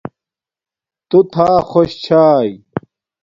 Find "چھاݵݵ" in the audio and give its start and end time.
2.03-2.51